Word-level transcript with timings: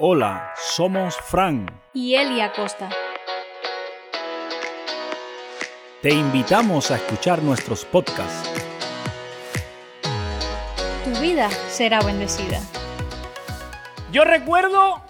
Hola, 0.00 0.54
somos 0.56 1.16
Fran. 1.16 1.66
y 1.92 2.14
Eli 2.14 2.40
Acosta. 2.40 2.88
Te 6.00 6.10
invitamos 6.10 6.92
a 6.92 6.96
escuchar 6.96 7.42
nuestros 7.42 7.84
podcasts. 7.84 8.48
Tu 11.02 11.20
vida 11.20 11.50
será 11.68 12.00
bendecida. 12.00 12.60
Yo 14.12 14.22
recuerdo 14.22 15.02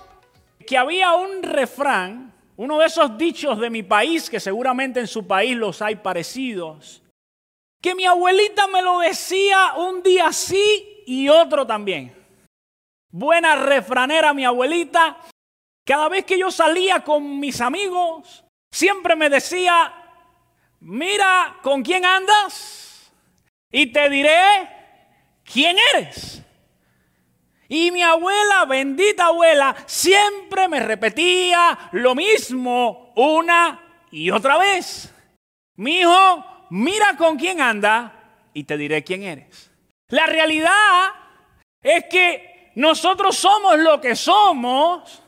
que 0.66 0.79
había 0.79 1.12
un 1.12 1.43
refrán, 1.43 2.32
uno 2.57 2.79
de 2.79 2.86
esos 2.86 3.18
dichos 3.18 3.61
de 3.61 3.68
mi 3.68 3.82
país, 3.82 4.30
que 4.30 4.41
seguramente 4.41 5.00
en 5.00 5.07
su 5.07 5.27
país 5.27 5.55
los 5.55 5.82
hay 5.82 5.96
parecidos, 5.96 7.02
que 7.82 7.95
mi 7.95 8.07
abuelita 8.07 8.66
me 8.68 8.80
lo 8.80 9.00
decía 9.00 9.75
un 9.77 10.02
día 10.02 10.32
sí 10.32 11.02
y 11.07 11.29
otro 11.29 11.66
también. 11.66 12.18
Buena 13.11 13.57
refranera 13.57 14.35
mi 14.35 14.45
abuelita, 14.45 15.19
cada 15.85 16.11
vez 16.11 16.27
que 16.27 16.39
yo 16.39 16.51
salía 16.51 17.03
con 17.03 17.41
mis 17.41 17.62
amigos, 17.62 18.45
siempre 18.71 19.16
me 19.16 19.30
decía, 19.30 19.95
mira 20.80 21.57
con 21.63 21.83
quién 21.83 22.05
andas 22.05 23.11
y 23.71 23.87
te 23.87 24.11
diré 24.11 24.69
quién 25.51 25.77
eres. 25.95 26.43
Y 27.69 27.91
mi 27.91 28.02
abuela, 28.02 28.66
bendita 28.66 29.27
abuela, 29.27 29.75
siempre 29.87 30.69
me 30.69 30.80
repetía 30.80 31.79
lo 31.93 32.15
mismo 32.15 33.13
una 33.16 34.05
y 34.11 34.30
otra 34.30 34.59
vez. 34.59 35.15
Mi 35.77 36.01
hijo, 36.01 36.66
mira 36.71 37.16
con 37.16 37.38
quién 37.38 37.63
anda 37.63 38.43
y 38.52 38.65
te 38.65 38.77
diré 38.77 39.05
quién 39.05 39.23
eres. 39.23 39.71
La 40.09 40.27
realidad 40.27 41.13
es 41.83 42.05
que 42.11 42.58
nosotros 42.78 43.37
somos 43.37 43.77
lo 43.80 44.00
que 44.00 44.14
somos 44.14 45.21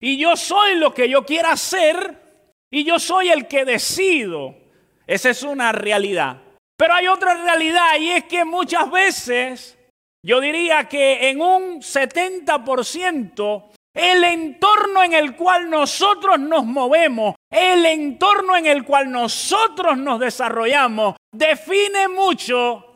y 0.00 0.16
yo 0.16 0.36
soy 0.36 0.76
lo 0.76 0.94
que 0.94 1.08
yo 1.08 1.26
quiera 1.26 1.56
ser 1.56 2.22
y 2.70 2.84
yo 2.84 3.00
soy 3.00 3.30
el 3.30 3.48
que 3.48 3.64
decido. 3.64 4.54
Esa 5.04 5.30
es 5.30 5.42
una 5.42 5.72
realidad. 5.72 6.40
Pero 6.76 6.94
hay 6.94 7.08
otra 7.08 7.34
realidad 7.34 7.96
y 7.98 8.10
es 8.12 8.24
que 8.26 8.44
muchas 8.44 8.88
veces 8.88 9.76
yo 10.24 10.40
diría 10.40 10.88
que 10.88 11.28
en 11.28 11.40
un 11.40 11.80
70% 11.80 13.64
el 13.92 14.22
entorno 14.22 15.02
en 15.02 15.12
el 15.12 15.34
cual 15.34 15.68
nosotros 15.68 16.38
nos 16.38 16.64
movemos, 16.64 17.34
el 17.50 17.84
entorno 17.84 18.56
en 18.56 18.66
el 18.66 18.84
cual 18.84 19.10
nosotros 19.10 19.98
nos 19.98 20.20
desarrollamos, 20.20 21.16
define 21.32 22.06
mucho 22.06 22.86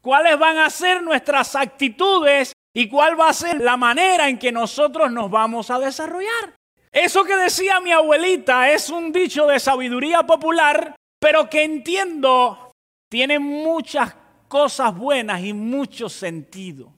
cuáles 0.00 0.38
van 0.38 0.58
a 0.58 0.70
ser 0.70 1.02
nuestras 1.02 1.56
actitudes 1.56 2.52
y 2.74 2.88
cuál 2.88 3.18
va 3.18 3.28
a 3.28 3.34
ser 3.34 3.60
la 3.60 3.76
manera 3.76 4.28
en 4.28 4.38
que 4.38 4.52
nosotros 4.52 5.10
nos 5.10 5.30
vamos 5.30 5.70
a 5.70 5.78
desarrollar. 5.78 6.54
Eso 6.92 7.24
que 7.24 7.36
decía 7.36 7.80
mi 7.80 7.92
abuelita 7.92 8.70
es 8.70 8.90
un 8.90 9.12
dicho 9.12 9.46
de 9.46 9.60
sabiduría 9.60 10.24
popular, 10.24 10.96
pero 11.20 11.48
que 11.48 11.62
entiendo 11.62 12.72
tiene 13.08 13.38
muchas 13.38 14.14
cosas 14.48 14.96
buenas 14.96 15.42
y 15.42 15.52
mucho 15.52 16.08
sentido. 16.08 16.94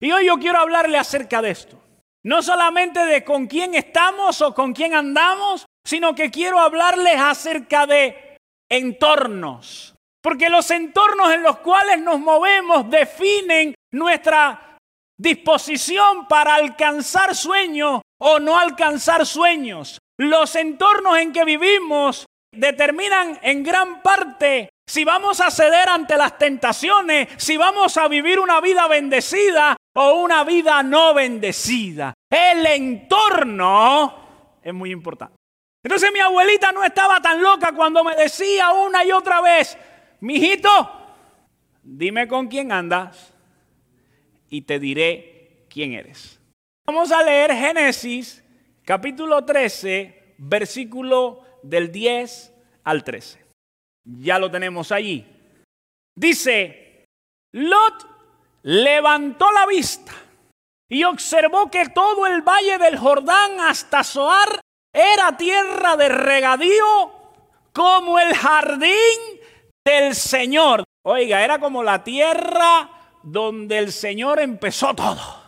Y 0.00 0.12
hoy 0.12 0.26
yo 0.26 0.38
quiero 0.38 0.58
hablarle 0.58 0.98
acerca 0.98 1.40
de 1.40 1.50
esto. 1.50 1.80
No 2.24 2.42
solamente 2.42 3.04
de 3.04 3.24
con 3.24 3.46
quién 3.46 3.74
estamos 3.74 4.40
o 4.42 4.54
con 4.54 4.72
quién 4.72 4.94
andamos, 4.94 5.66
sino 5.84 6.14
que 6.14 6.30
quiero 6.30 6.58
hablarles 6.58 7.20
acerca 7.20 7.86
de 7.86 8.38
entornos. 8.70 9.94
Porque 10.22 10.48
los 10.48 10.70
entornos 10.70 11.32
en 11.32 11.42
los 11.42 11.58
cuales 11.58 12.00
nos 12.00 12.18
movemos 12.18 12.88
definen 12.88 13.74
nuestra 13.92 14.73
disposición 15.16 16.26
para 16.28 16.54
alcanzar 16.54 17.34
sueños 17.34 18.02
o 18.18 18.38
no 18.38 18.58
alcanzar 18.58 19.26
sueños. 19.26 19.98
Los 20.18 20.54
entornos 20.56 21.18
en 21.18 21.32
que 21.32 21.44
vivimos 21.44 22.26
determinan 22.52 23.38
en 23.42 23.62
gran 23.62 24.02
parte 24.02 24.70
si 24.86 25.04
vamos 25.04 25.40
a 25.40 25.50
ceder 25.50 25.88
ante 25.88 26.16
las 26.16 26.38
tentaciones, 26.38 27.28
si 27.36 27.56
vamos 27.56 27.96
a 27.96 28.06
vivir 28.06 28.38
una 28.38 28.60
vida 28.60 28.86
bendecida 28.86 29.76
o 29.94 30.12
una 30.14 30.44
vida 30.44 30.82
no 30.82 31.14
bendecida. 31.14 32.14
El 32.30 32.66
entorno 32.66 34.58
es 34.62 34.74
muy 34.74 34.90
importante. 34.90 35.36
Entonces 35.82 36.10
mi 36.12 36.20
abuelita 36.20 36.72
no 36.72 36.84
estaba 36.84 37.20
tan 37.20 37.42
loca 37.42 37.72
cuando 37.72 38.04
me 38.04 38.14
decía 38.14 38.72
una 38.72 39.04
y 39.04 39.12
otra 39.12 39.40
vez, 39.40 39.76
mijito, 40.20 40.68
dime 41.82 42.26
con 42.26 42.48
quién 42.48 42.72
andas 42.72 43.33
y 44.54 44.62
te 44.62 44.78
diré 44.78 45.66
quién 45.68 45.94
eres. 45.94 46.38
Vamos 46.86 47.10
a 47.10 47.24
leer 47.24 47.52
Génesis 47.52 48.44
capítulo 48.84 49.44
13, 49.44 50.36
versículo 50.38 51.42
del 51.64 51.90
10 51.90 52.52
al 52.84 53.02
13. 53.02 53.44
Ya 54.04 54.38
lo 54.38 54.48
tenemos 54.52 54.92
allí. 54.92 55.26
Dice, 56.16 57.04
Lot 57.52 58.06
levantó 58.62 59.50
la 59.50 59.66
vista 59.66 60.12
y 60.88 61.02
observó 61.02 61.68
que 61.68 61.88
todo 61.88 62.24
el 62.28 62.42
valle 62.42 62.78
del 62.78 62.96
Jordán 62.96 63.58
hasta 63.58 64.04
Zoar 64.04 64.60
era 64.92 65.36
tierra 65.36 65.96
de 65.96 66.08
regadío 66.10 67.12
como 67.72 68.20
el 68.20 68.32
jardín 68.36 69.40
del 69.84 70.14
Señor. 70.14 70.84
Oiga, 71.04 71.42
era 71.42 71.58
como 71.58 71.82
la 71.82 72.04
tierra 72.04 72.94
donde 73.24 73.78
el 73.78 73.92
Señor 73.92 74.38
empezó 74.40 74.94
todo. 74.94 75.42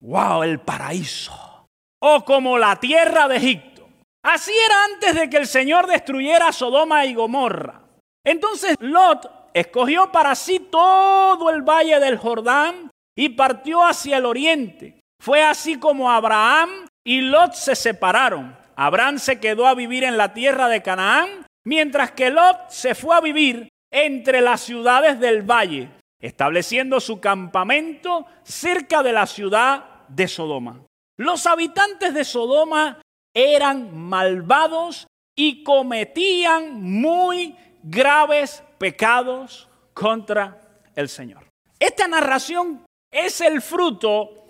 ¡Wow! 0.00 0.42
El 0.42 0.60
paraíso. 0.60 1.66
O 2.02 2.24
como 2.24 2.58
la 2.58 2.76
tierra 2.76 3.28
de 3.28 3.36
Egipto. 3.36 3.88
Así 4.22 4.52
era 4.52 4.84
antes 4.84 5.14
de 5.14 5.30
que 5.30 5.36
el 5.36 5.46
Señor 5.46 5.86
destruyera 5.86 6.52
Sodoma 6.52 7.04
y 7.06 7.14
Gomorra. 7.14 7.82
Entonces 8.24 8.76
Lot 8.80 9.50
escogió 9.54 10.10
para 10.12 10.34
sí 10.34 10.68
todo 10.70 11.50
el 11.50 11.62
valle 11.62 12.00
del 12.00 12.18
Jordán 12.18 12.90
y 13.16 13.30
partió 13.30 13.84
hacia 13.84 14.18
el 14.18 14.26
oriente. 14.26 15.00
Fue 15.20 15.42
así 15.42 15.78
como 15.78 16.10
Abraham 16.10 16.86
y 17.04 17.20
Lot 17.20 17.52
se 17.52 17.74
separaron. 17.74 18.56
Abraham 18.76 19.18
se 19.18 19.40
quedó 19.40 19.66
a 19.66 19.74
vivir 19.74 20.04
en 20.04 20.16
la 20.16 20.32
tierra 20.32 20.68
de 20.68 20.82
Canaán, 20.82 21.46
mientras 21.66 22.12
que 22.12 22.30
Lot 22.30 22.70
se 22.70 22.94
fue 22.94 23.14
a 23.14 23.20
vivir 23.20 23.68
entre 23.92 24.40
las 24.40 24.62
ciudades 24.62 25.20
del 25.20 25.42
valle, 25.42 25.90
estableciendo 26.20 27.00
su 27.00 27.20
campamento 27.20 28.26
cerca 28.42 29.02
de 29.02 29.12
la 29.12 29.26
ciudad 29.26 30.06
de 30.08 30.28
Sodoma. 30.28 30.84
Los 31.16 31.46
habitantes 31.46 32.14
de 32.14 32.24
Sodoma 32.24 33.00
eran 33.34 33.96
malvados 33.96 35.06
y 35.36 35.62
cometían 35.62 36.82
muy 36.82 37.56
graves 37.82 38.62
pecados 38.78 39.68
contra 39.94 40.60
el 40.94 41.08
Señor. 41.08 41.46
Esta 41.78 42.06
narración 42.08 42.84
es 43.10 43.40
el 43.40 43.62
fruto 43.62 44.48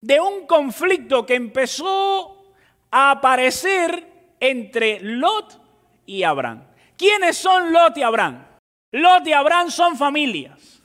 de 0.00 0.20
un 0.20 0.46
conflicto 0.46 1.26
que 1.26 1.34
empezó 1.34 2.52
a 2.90 3.12
aparecer 3.12 4.34
entre 4.38 5.00
Lot 5.00 5.60
y 6.06 6.22
Abraham. 6.22 6.64
¿Quiénes 6.96 7.36
son 7.36 7.72
Lot 7.72 7.96
y 7.96 8.02
Abraham? 8.02 8.46
Lot 8.92 9.26
y 9.26 9.32
Abraham 9.32 9.70
son 9.70 9.96
familias. 9.96 10.75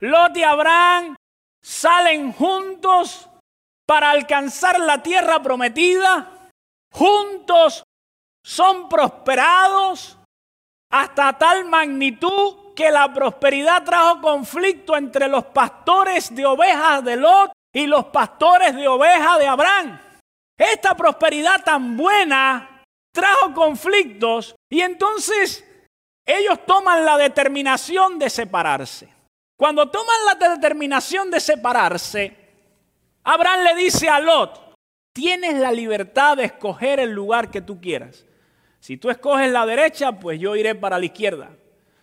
Lot 0.00 0.36
y 0.36 0.42
Abraham 0.42 1.16
salen 1.62 2.32
juntos 2.32 3.28
para 3.86 4.10
alcanzar 4.10 4.78
la 4.78 5.02
tierra 5.02 5.42
prometida. 5.42 6.50
Juntos 6.92 7.82
son 8.44 8.88
prosperados 8.88 10.18
hasta 10.90 11.36
tal 11.36 11.64
magnitud 11.64 12.74
que 12.74 12.90
la 12.90 13.12
prosperidad 13.12 13.82
trajo 13.82 14.20
conflicto 14.20 14.96
entre 14.96 15.26
los 15.26 15.44
pastores 15.46 16.34
de 16.34 16.46
ovejas 16.46 17.02
de 17.04 17.16
Lot 17.16 17.50
y 17.74 17.86
los 17.86 18.06
pastores 18.06 18.74
de 18.74 18.86
ovejas 18.86 19.38
de 19.38 19.48
Abraham. 19.48 20.00
Esta 20.56 20.96
prosperidad 20.96 21.62
tan 21.64 21.96
buena 21.96 22.82
trajo 23.12 23.52
conflictos 23.52 24.54
y 24.70 24.80
entonces 24.80 25.64
ellos 26.24 26.64
toman 26.66 27.04
la 27.04 27.16
determinación 27.16 28.18
de 28.18 28.30
separarse. 28.30 29.17
Cuando 29.58 29.90
toman 29.90 30.16
la 30.24 30.54
determinación 30.54 31.32
de 31.32 31.40
separarse, 31.40 32.32
Abraham 33.24 33.64
le 33.64 33.74
dice 33.74 34.08
a 34.08 34.20
Lot, 34.20 34.74
tienes 35.12 35.58
la 35.58 35.72
libertad 35.72 36.36
de 36.36 36.44
escoger 36.44 37.00
el 37.00 37.10
lugar 37.10 37.50
que 37.50 37.60
tú 37.60 37.80
quieras. 37.80 38.24
Si 38.78 38.98
tú 38.98 39.10
escoges 39.10 39.50
la 39.50 39.66
derecha, 39.66 40.12
pues 40.12 40.38
yo 40.38 40.54
iré 40.54 40.76
para 40.76 40.96
la 40.96 41.06
izquierda. 41.06 41.50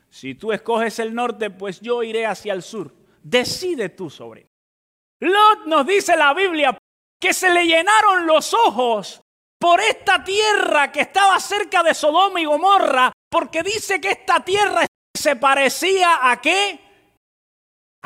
Si 0.10 0.36
tú 0.36 0.52
escoges 0.52 1.00
el 1.00 1.16
norte, 1.16 1.50
pues 1.50 1.80
yo 1.80 2.04
iré 2.04 2.26
hacia 2.26 2.52
el 2.52 2.62
sur. 2.62 2.94
Decide 3.24 3.88
tú 3.88 4.10
sobre. 4.10 4.48
Lot 5.22 5.66
nos 5.66 5.88
dice 5.88 6.18
la 6.18 6.34
Biblia 6.34 6.78
que 7.18 7.34
se 7.34 7.50
le 7.50 7.66
llenaron 7.66 8.28
los 8.28 8.54
ojos 8.54 9.22
por 9.58 9.80
esta 9.80 10.26
tierra 10.26 10.92
que 10.92 11.00
estaba 11.00 11.40
cerca 11.40 11.84
de 11.84 11.94
Sodoma 11.94 12.42
y 12.42 12.46
Gomorra, 12.46 13.14
porque 13.30 13.64
dice 13.64 14.02
que 14.02 14.10
esta 14.10 14.44
tierra 14.44 14.86
se 15.18 15.38
parecía 15.38 16.30
a 16.30 16.42
qué? 16.42 16.85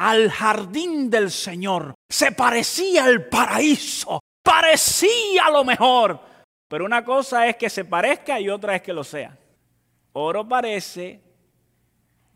Al 0.01 0.31
jardín 0.31 1.09
del 1.09 1.29
Señor, 1.29 1.93
se 2.09 2.31
parecía 2.31 3.03
al 3.03 3.27
paraíso. 3.27 4.21
parecía 4.41 5.49
lo 5.49 5.65
mejor. 5.65 6.21
Pero 6.69 6.85
una 6.85 7.03
cosa 7.03 7.47
es 7.47 7.57
que 7.57 7.69
se 7.69 7.83
parezca 7.83 8.39
y 8.39 8.47
otra 8.47 8.77
es 8.77 8.81
que 8.81 8.93
lo 8.93 9.03
sea. 9.03 9.37
Oro 10.13 10.47
parece, 10.47 11.19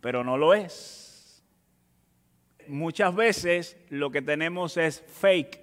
pero 0.02 0.26
no 0.26 0.38
lo 0.38 0.54
es. 0.54 1.42
Muchas 2.68 3.16
veces 3.16 3.78
lo 3.90 4.12
que 4.12 4.22
tenemos 4.22 4.76
es 4.76 5.02
fake. 5.22 5.62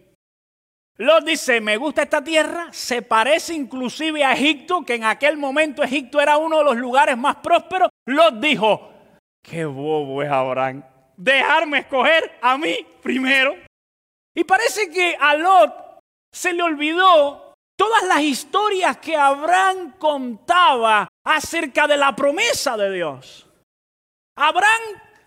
Lot 0.96 1.24
dice, 1.26 1.60
me 1.60 1.76
gusta 1.76 2.04
esta 2.04 2.24
tierra, 2.24 2.68
se 2.72 3.02
parece 3.02 3.52
inclusive 3.52 4.24
a 4.24 4.32
Egipto, 4.32 4.86
que 4.86 4.94
en 4.94 5.04
aquel 5.04 5.36
momento 5.36 5.82
Egipto 5.82 6.18
era 6.18 6.38
uno 6.38 6.58
de 6.58 6.64
los 6.64 6.76
lugares 6.76 7.18
más 7.18 7.36
prósperos. 7.36 7.90
Lot 8.06 8.40
dijo, 8.40 8.90
qué 9.42 9.66
bobo 9.66 10.22
es 10.22 10.30
Abraham, 10.30 10.82
dejarme 11.20 11.80
escoger 11.80 12.38
a 12.40 12.56
mí 12.56 12.78
primero. 13.02 13.54
Y 14.34 14.44
parece 14.44 14.90
que 14.90 15.16
a 15.20 15.34
Lot 15.34 16.00
se 16.32 16.52
le 16.52 16.62
olvidó 16.62 17.54
todas 17.76 18.02
las 18.04 18.20
historias 18.20 18.96
que 18.98 19.16
Abraham 19.16 19.96
contaba 19.98 21.08
acerca 21.24 21.86
de 21.86 21.96
la 21.96 22.16
promesa 22.16 22.76
de 22.76 22.92
Dios. 22.92 23.46
Abraham, 24.36 24.80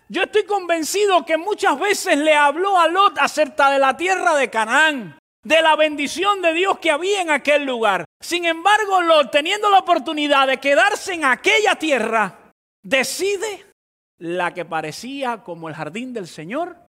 yo 0.08 0.22
estoy 0.22 0.44
convencido 0.44 1.24
que 1.24 1.36
muchas 1.36 1.78
veces 1.78 2.18
le 2.18 2.34
habló 2.34 2.78
a 2.78 2.88
Lot 2.88 3.18
acerca 3.18 3.70
de 3.70 3.78
la 3.78 3.96
tierra 3.96 4.34
de 4.34 4.50
Canaán, 4.50 5.18
de 5.44 5.62
la 5.62 5.76
bendición 5.76 6.42
de 6.42 6.54
Dios 6.54 6.78
que 6.78 6.90
había 6.90 7.20
en 7.20 7.30
aquel 7.30 7.64
lugar. 7.64 8.04
Sin 8.20 8.44
embargo, 8.46 9.00
Lot, 9.02 9.30
teniendo 9.30 9.70
la 9.70 9.78
oportunidad 9.78 10.48
de 10.48 10.58
quedarse 10.58 11.14
en 11.14 11.24
aquella 11.24 11.76
tierra, 11.76 12.52
decide 12.82 13.73
la 14.18 14.54
que 14.54 14.64
parecía 14.64 15.42
como 15.42 15.68
el 15.68 15.74
jardín 15.74 16.12
del 16.12 16.26
Señor, 16.26 16.86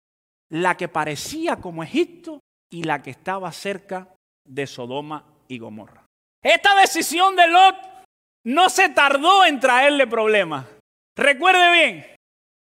la 0.50 0.77
que 0.77 0.88
parecía 0.88 1.57
como 1.57 1.83
Egipto 1.83 2.39
y 2.71 2.83
la 2.83 3.01
que 3.01 3.12
estaba 3.12 3.51
cerca 3.51 4.07
de 4.45 4.68
Sodoma 4.68 5.24
y 5.48 5.60
Gomorra. 5.60 6.06
Esta 6.44 6.75
decisión 6.75 7.36
de 7.36 7.48
Lot 7.48 7.75
no 8.45 8.69
se 8.69 8.89
tardó 8.89 9.45
en 9.45 9.60
traerle 9.60 10.07
problemas. 10.07 10.66
Recuerde 11.18 11.71
bien, 11.71 12.16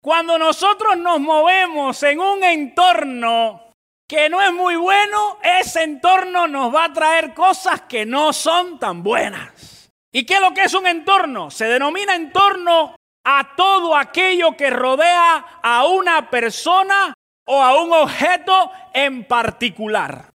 cuando 0.02 0.38
nosotros 0.38 0.96
nos 0.96 1.18
movemos 1.20 2.02
en 2.02 2.20
un 2.20 2.44
entorno 2.44 3.72
que 4.08 4.28
no 4.28 4.40
es 4.40 4.52
muy 4.52 4.76
bueno, 4.76 5.38
ese 5.42 5.82
entorno 5.82 6.46
nos 6.46 6.74
va 6.74 6.84
a 6.84 6.92
traer 6.92 7.34
cosas 7.34 7.82
que 7.82 8.06
no 8.06 8.32
son 8.32 8.78
tan 8.78 9.02
buenas. 9.02 9.90
¿Y 10.12 10.24
qué 10.24 10.34
es 10.34 10.40
lo 10.40 10.54
que 10.54 10.62
es 10.62 10.74
un 10.74 10.86
entorno? 10.86 11.50
Se 11.50 11.64
denomina 11.64 12.14
entorno 12.14 12.94
a 13.25 13.55
todo 13.56 13.97
aquello 13.97 14.56
que 14.56 14.71
rodea 14.71 15.61
a 15.62 15.87
una 15.87 16.31
persona 16.31 17.15
o 17.47 17.62
a 17.62 17.82
un 17.82 17.93
objeto 17.93 18.71
en 18.93 19.25
particular. 19.25 20.31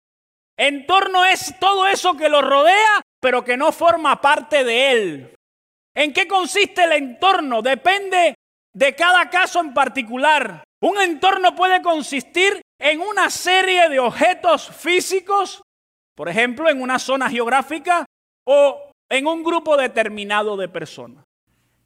Entorno 0.58 1.24
es 1.24 1.58
todo 1.60 1.88
eso 1.88 2.18
que 2.18 2.28
lo 2.28 2.42
rodea, 2.42 3.02
pero 3.22 3.44
que 3.44 3.56
no 3.56 3.72
forma 3.72 4.20
parte 4.20 4.64
de 4.64 4.92
él. 4.92 5.36
¿En 5.96 6.14
qué 6.14 6.28
consiste 6.28 6.84
el 6.84 6.92
entorno? 6.94 7.62
Depende 7.62 8.36
de 8.74 8.96
cada 8.96 9.30
caso 9.30 9.60
en 9.60 9.74
particular. 9.74 10.64
Un 10.82 11.00
entorno 11.02 11.56
puede 11.56 11.82
consistir 11.82 12.62
en 12.80 13.02
una 13.02 13.30
serie 13.30 13.90
de 13.90 14.00
objetos 14.00 14.70
físicos, 14.70 15.62
por 16.16 16.30
ejemplo, 16.30 16.70
en 16.70 16.82
una 16.82 17.00
zona 17.00 17.30
geográfica 17.30 18.06
o 18.46 18.92
en 19.10 19.28
un 19.28 19.44
grupo 19.44 19.76
determinado 19.76 20.56
de 20.56 20.70
personas. 20.70 21.26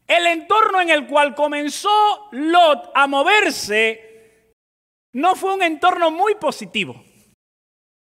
El 0.07 0.27
entorno 0.27 0.81
en 0.81 0.89
el 0.89 1.07
cual 1.07 1.33
comenzó 1.33 2.29
Lot 2.31 2.91
a 2.93 3.07
moverse 3.07 4.13
no 5.13 5.35
fue 5.35 5.53
un 5.53 5.63
entorno 5.63 6.11
muy 6.11 6.35
positivo. 6.35 7.03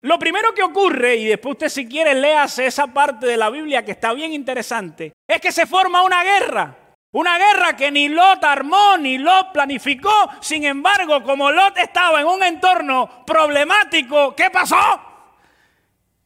Lo 0.03 0.17
primero 0.17 0.53
que 0.53 0.63
ocurre, 0.63 1.15
y 1.15 1.25
después 1.25 1.53
usted 1.53 1.69
si 1.69 1.87
quiere 1.87 2.15
léase 2.15 2.65
esa 2.65 2.87
parte 2.87 3.27
de 3.27 3.37
la 3.37 3.49
Biblia 3.49 3.85
que 3.85 3.91
está 3.91 4.13
bien 4.13 4.33
interesante, 4.33 5.13
es 5.27 5.39
que 5.39 5.51
se 5.51 5.67
forma 5.67 6.03
una 6.03 6.23
guerra. 6.23 6.77
Una 7.13 7.37
guerra 7.37 7.75
que 7.75 7.91
ni 7.91 8.07
Lot 8.07 8.43
armó 8.43 8.97
ni 8.97 9.17
Lot 9.17 9.51
planificó. 9.51 10.13
Sin 10.39 10.63
embargo, 10.63 11.21
como 11.23 11.51
Lot 11.51 11.77
estaba 11.77 12.21
en 12.21 12.27
un 12.27 12.41
entorno 12.41 13.25
problemático, 13.25 14.33
¿qué 14.35 14.49
pasó? 14.49 14.77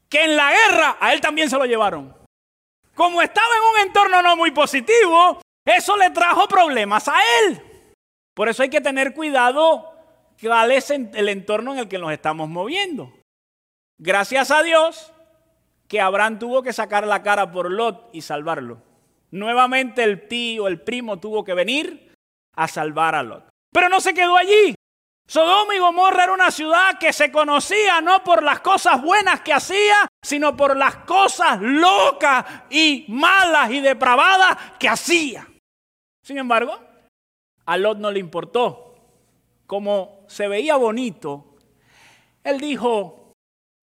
Que 0.07 0.25
en 0.25 0.37
la 0.37 0.51
guerra 0.51 0.97
a 0.99 1.11
él 1.11 1.19
también 1.19 1.49
se 1.49 1.57
lo 1.57 1.65
llevaron. 1.65 2.15
Como 2.93 3.21
estaba 3.21 3.47
en 3.55 3.61
un 3.73 3.87
entorno 3.87 4.21
no 4.21 4.37
muy 4.37 4.51
positivo, 4.51 5.41
eso 5.65 5.97
le 5.97 6.11
trajo 6.11 6.47
problemas 6.47 7.07
a 7.07 7.15
él. 7.41 7.61
Por 8.33 8.49
eso 8.49 8.63
hay 8.63 8.69
que 8.69 8.81
tener 8.81 9.13
cuidado 9.13 9.91
cuál 10.41 10.71
es 10.71 10.91
el 10.91 11.29
entorno 11.29 11.73
en 11.73 11.79
el 11.79 11.87
que 11.87 11.97
nos 11.97 12.11
estamos 12.11 12.49
moviendo. 12.49 13.11
Gracias 13.97 14.51
a 14.51 14.61
Dios 14.61 15.11
que 15.87 16.01
Abraham 16.01 16.39
tuvo 16.39 16.61
que 16.61 16.73
sacar 16.73 17.07
la 17.07 17.23
cara 17.23 17.51
por 17.51 17.71
Lot 17.71 18.09
y 18.13 18.21
salvarlo. 18.21 18.81
Nuevamente 19.31 20.03
el 20.03 20.27
tío, 20.27 20.67
el 20.67 20.81
primo 20.81 21.19
tuvo 21.19 21.43
que 21.43 21.53
venir 21.53 22.13
a 22.55 22.67
salvar 22.67 23.15
a 23.15 23.23
Lot. 23.23 23.47
Pero 23.71 23.89
no 23.89 23.99
se 23.99 24.13
quedó 24.13 24.37
allí. 24.37 24.75
Sodoma 25.27 25.75
y 25.75 25.79
Gomorra 25.79 26.25
era 26.25 26.33
una 26.33 26.51
ciudad 26.51 26.99
que 26.99 27.11
se 27.11 27.31
conocía 27.31 27.99
no 27.99 28.23
por 28.23 28.43
las 28.43 28.59
cosas 28.59 29.01
buenas 29.01 29.41
que 29.41 29.53
hacía, 29.53 30.07
sino 30.23 30.55
por 30.55 30.77
las 30.77 30.97
cosas 30.97 31.59
locas 31.61 32.45
y 32.69 33.05
malas 33.09 33.71
y 33.71 33.79
depravadas 33.81 34.57
que 34.79 34.87
hacía. 34.87 35.47
Sin 36.25 36.39
embargo, 36.39 36.75
a 37.67 37.77
Lot 37.77 37.99
no 37.99 38.09
le 38.09 38.19
importó. 38.19 38.95
Como 39.67 40.25
se 40.27 40.47
veía 40.47 40.75
bonito, 40.75 41.55
él 42.43 42.59
dijo, 42.59 43.33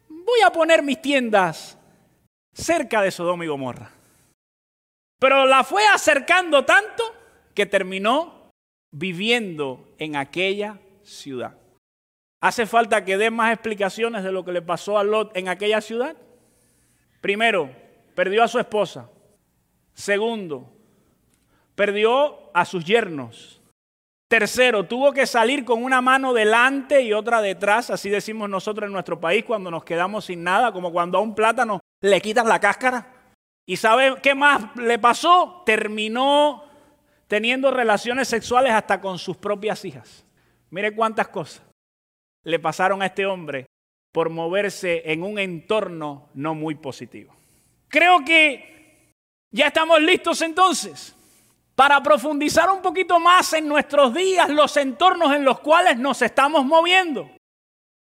voy 0.08 0.40
a 0.44 0.50
poner 0.50 0.82
mis 0.82 1.00
tiendas 1.00 1.78
cerca 2.52 3.00
de 3.00 3.12
Sodoma 3.12 3.44
y 3.44 3.48
Gomorra. 3.48 3.92
Pero 5.20 5.46
la 5.46 5.62
fue 5.62 5.86
acercando 5.86 6.64
tanto 6.64 7.04
que 7.54 7.64
terminó 7.64 8.50
viviendo 8.90 9.94
en 9.98 10.16
aquella 10.16 10.80
ciudad. 11.04 11.56
¿Hace 12.40 12.66
falta 12.66 13.04
que 13.04 13.18
dé 13.18 13.30
más 13.30 13.52
explicaciones 13.52 14.24
de 14.24 14.32
lo 14.32 14.44
que 14.44 14.50
le 14.50 14.62
pasó 14.62 14.98
a 14.98 15.04
Lot 15.04 15.36
en 15.36 15.46
aquella 15.46 15.80
ciudad? 15.80 16.16
Primero, 17.20 17.70
perdió 18.16 18.42
a 18.42 18.48
su 18.48 18.58
esposa. 18.58 19.08
Segundo, 19.94 20.81
perdió 21.74 22.50
a 22.54 22.64
sus 22.64 22.84
yernos. 22.84 23.60
Tercero, 24.28 24.84
tuvo 24.84 25.12
que 25.12 25.26
salir 25.26 25.64
con 25.64 25.84
una 25.84 26.00
mano 26.00 26.32
delante 26.32 27.02
y 27.02 27.12
otra 27.12 27.42
detrás, 27.42 27.90
así 27.90 28.08
decimos 28.08 28.48
nosotros 28.48 28.86
en 28.86 28.92
nuestro 28.92 29.20
país 29.20 29.44
cuando 29.44 29.70
nos 29.70 29.84
quedamos 29.84 30.24
sin 30.24 30.43
nada, 30.43 30.72
como 30.72 30.91
cuando 30.91 31.19
a 31.19 31.20
un 31.20 31.34
plátano 31.34 31.81
le 32.00 32.20
quitan 32.20 32.48
la 32.48 32.58
cáscara. 32.58 33.06
¿Y 33.67 33.76
sabe 33.76 34.17
qué 34.22 34.34
más 34.34 34.74
le 34.76 34.98
pasó? 34.98 35.62
Terminó 35.67 36.64
teniendo 37.29 37.70
relaciones 37.70 38.29
sexuales 38.29 38.72
hasta 38.72 39.00
con 39.00 39.19
sus 39.19 39.36
propias 39.36 39.84
hijas. 39.84 40.24
Mire 40.70 40.94
cuántas 40.94 41.29
cosas 41.29 41.62
le 42.44 42.58
pasaron 42.58 43.02
a 43.02 43.06
este 43.06 43.26
hombre 43.26 43.67
por 44.12 44.31
moverse 44.31 45.02
en 45.12 45.22
un 45.22 45.38
entorno 45.38 46.31
no 46.34 46.55
muy 46.55 46.74
positivo. 46.74 47.34
Creo 47.88 48.24
que 48.24 49.12
ya 49.50 49.67
estamos 49.67 50.00
listos 50.00 50.41
entonces 50.43 51.14
para 51.74 52.02
profundizar 52.02 52.70
un 52.70 52.82
poquito 52.82 53.19
más 53.19 53.52
en 53.55 53.67
nuestros 53.67 54.12
días 54.12 54.48
los 54.50 54.76
entornos 54.76 55.32
en 55.34 55.44
los 55.44 55.60
cuales 55.60 55.98
nos 55.98 56.20
estamos 56.22 56.64
moviendo. 56.64 57.31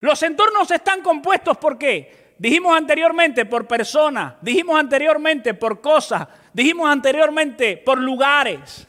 Los 0.02 0.24
entornos 0.24 0.72
están 0.72 1.02
compuestos 1.02 1.58
por 1.58 1.78
qué? 1.78 2.36
Dijimos 2.38 2.76
anteriormente 2.76 3.46
por 3.46 3.68
personas, 3.68 4.36
dijimos 4.42 4.80
anteriormente 4.80 5.54
por 5.54 5.82
cosas, 5.82 6.26
dijimos 6.54 6.90
anteriormente 6.90 7.76
por 7.76 8.00
lugares. 8.00 8.88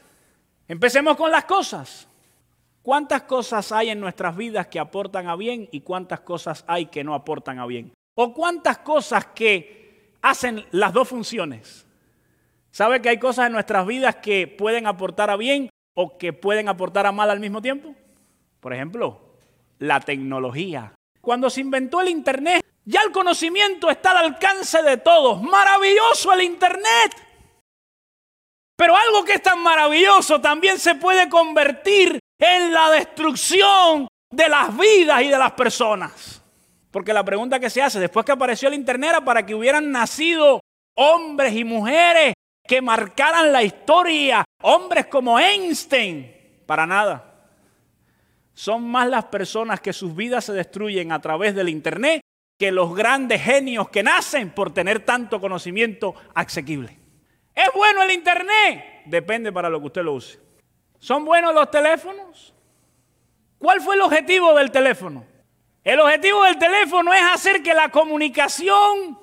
Empecemos 0.69 1.17
con 1.17 1.29
las 1.29 1.43
cosas. 1.43 2.07
¿Cuántas 2.81 3.23
cosas 3.23 3.71
hay 3.73 3.89
en 3.89 3.99
nuestras 3.99 4.35
vidas 4.35 4.67
que 4.67 4.79
aportan 4.79 5.27
a 5.27 5.35
bien 5.35 5.67
y 5.71 5.81
cuántas 5.81 6.21
cosas 6.21 6.63
hay 6.65 6.85
que 6.85 7.03
no 7.03 7.13
aportan 7.13 7.59
a 7.59 7.65
bien? 7.65 7.93
¿O 8.15 8.33
cuántas 8.33 8.77
cosas 8.79 9.25
que 9.35 10.15
hacen 10.21 10.65
las 10.71 10.93
dos 10.93 11.09
funciones? 11.09 11.85
¿Sabe 12.71 13.01
que 13.01 13.09
hay 13.09 13.19
cosas 13.19 13.47
en 13.47 13.53
nuestras 13.53 13.85
vidas 13.85 14.15
que 14.15 14.47
pueden 14.47 14.87
aportar 14.87 15.29
a 15.29 15.35
bien 15.35 15.69
o 15.93 16.17
que 16.17 16.31
pueden 16.31 16.69
aportar 16.69 17.05
a 17.05 17.11
mal 17.11 17.29
al 17.29 17.41
mismo 17.41 17.61
tiempo? 17.61 17.93
Por 18.61 18.73
ejemplo, 18.73 19.35
la 19.79 19.99
tecnología. 19.99 20.93
Cuando 21.19 21.49
se 21.49 21.61
inventó 21.61 21.99
el 21.99 22.07
Internet, 22.07 22.65
ya 22.85 23.01
el 23.01 23.11
conocimiento 23.11 23.89
está 23.89 24.11
al 24.11 24.25
alcance 24.25 24.81
de 24.83 24.97
todos. 24.97 25.41
Maravilloso 25.41 26.31
el 26.31 26.43
Internet. 26.43 27.11
Pero 28.77 28.95
algo 28.95 29.25
que 29.25 29.33
es 29.33 29.43
tan 29.43 29.61
maravilloso 29.61 30.39
también 30.39 30.79
se 30.79 30.95
puede 30.95 31.29
convertir 31.29 32.19
en 32.39 32.73
la 32.73 32.89
destrucción 32.89 34.07
de 34.31 34.49
las 34.49 34.75
vidas 34.75 35.21
y 35.21 35.27
de 35.27 35.37
las 35.37 35.51
personas. 35.51 36.41
Porque 36.89 37.13
la 37.13 37.23
pregunta 37.23 37.59
que 37.59 37.69
se 37.69 37.81
hace 37.81 37.99
después 37.99 38.25
que 38.25 38.31
apareció 38.31 38.69
el 38.69 38.75
Internet 38.75 39.11
era 39.11 39.21
para 39.21 39.45
que 39.45 39.53
hubieran 39.53 39.91
nacido 39.91 40.61
hombres 40.95 41.53
y 41.53 41.63
mujeres 41.63 42.33
que 42.67 42.81
marcaran 42.81 43.51
la 43.51 43.63
historia, 43.63 44.45
hombres 44.61 45.07
como 45.07 45.39
Einstein, 45.39 46.33
para 46.65 46.85
nada. 46.85 47.49
Son 48.53 48.89
más 48.89 49.07
las 49.07 49.25
personas 49.25 49.79
que 49.79 49.93
sus 49.93 50.15
vidas 50.15 50.45
se 50.45 50.53
destruyen 50.53 51.11
a 51.11 51.19
través 51.19 51.55
del 51.55 51.69
Internet 51.69 52.21
que 52.59 52.71
los 52.71 52.95
grandes 52.95 53.41
genios 53.41 53.89
que 53.89 54.03
nacen 54.03 54.51
por 54.51 54.73
tener 54.73 55.03
tanto 55.03 55.41
conocimiento 55.41 56.13
asequible. 56.35 56.97
¿Es 57.55 57.69
bueno 57.73 58.03
el 58.03 58.11
Internet? 58.11 59.01
Depende 59.05 59.51
para 59.51 59.69
lo 59.69 59.79
que 59.79 59.87
usted 59.87 60.03
lo 60.03 60.13
use. 60.13 60.39
¿Son 60.99 61.25
buenos 61.25 61.55
los 61.55 61.71
teléfonos? 61.71 62.53
¿Cuál 63.57 63.81
fue 63.81 63.95
el 63.95 64.01
objetivo 64.01 64.53
del 64.53 64.69
teléfono? 64.69 65.25
El 65.83 65.99
objetivo 65.99 66.43
del 66.43 66.59
teléfono 66.59 67.11
es 67.13 67.21
hacer 67.33 67.63
que 67.63 67.73
la 67.73 67.89
comunicación 67.89 69.19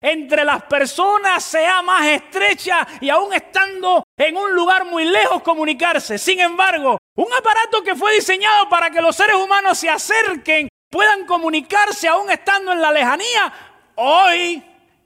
entre 0.00 0.44
las 0.44 0.62
personas 0.64 1.44
sea 1.44 1.82
más 1.82 2.06
estrecha 2.06 2.86
y 3.00 3.10
aún 3.10 3.32
estando 3.32 4.04
en 4.16 4.36
un 4.36 4.54
lugar 4.54 4.84
muy 4.86 5.04
lejos 5.04 5.42
comunicarse. 5.42 6.18
Sin 6.18 6.40
embargo, 6.40 6.98
un 7.16 7.32
aparato 7.32 7.82
que 7.82 7.94
fue 7.94 8.14
diseñado 8.14 8.68
para 8.68 8.90
que 8.90 9.02
los 9.02 9.14
seres 9.14 9.36
humanos 9.36 9.78
se 9.78 9.90
acerquen, 9.90 10.68
puedan 10.90 11.26
comunicarse 11.26 12.08
aún 12.08 12.30
estando 12.30 12.72
en 12.72 12.80
la 12.80 12.92
lejanía, 12.92 13.52
hoy 13.96 14.62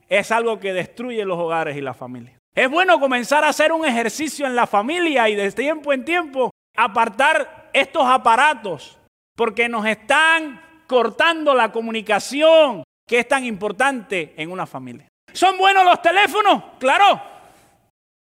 es 0.09 0.31
algo 0.31 0.61
que 0.61 0.73
destruye 0.73 1.25
los 1.25 1.39
hogares 1.39 1.77
y 1.77 1.81
la 1.81 1.95
familia. 1.95 2.39
Es 2.55 2.71
bueno 2.71 3.01
comenzar 3.01 3.45
a 3.45 3.49
hacer 3.49 3.73
un 3.73 3.85
ejercicio 3.85 4.47
en 4.47 4.55
la 4.55 4.67
familia 4.67 5.29
y 5.29 5.35
de 5.35 5.51
tiempo 5.51 5.93
en 5.93 6.05
tiempo 6.05 6.51
apartar 6.77 7.71
estos 7.73 8.07
aparatos 8.07 8.99
porque 9.35 9.69
nos 9.69 9.85
están 9.87 10.63
cortando 10.87 11.55
la 11.55 11.73
comunicación 11.73 12.85
que 13.07 13.21
es 13.21 13.29
tan 13.29 13.45
importante 13.45 14.35
en 14.37 14.51
una 14.51 14.67
familia. 14.67 15.09
¿Son 15.33 15.59
buenos 15.59 15.85
los 15.85 16.01
teléfonos? 16.01 16.63
Claro. 16.79 17.21